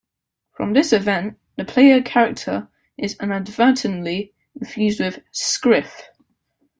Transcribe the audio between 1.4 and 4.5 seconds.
the player character is inadvertently